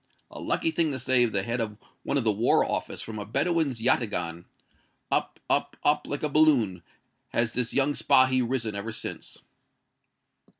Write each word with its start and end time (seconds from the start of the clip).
A 0.31 0.39
lucky 0.39 0.71
thing 0.71 0.89
to 0.93 0.97
save 0.97 1.31
the 1.31 1.43
head 1.43 1.61
of 1.61 1.77
one 2.01 2.17
of 2.17 2.23
the 2.23 2.31
War 2.31 2.65
Office 2.65 3.03
from 3.03 3.19
a 3.19 3.23
Bedouin's 3.23 3.79
yataghan. 3.83 4.45
Up 5.11 5.39
up 5.47 5.77
up, 5.83 6.07
like 6.07 6.23
a 6.23 6.27
balloon, 6.27 6.81
has 7.27 7.53
this 7.53 7.71
young 7.71 7.93
Spahi 7.93 8.41
risen 8.41 8.73
ever 8.73 8.91
since." 8.91 9.37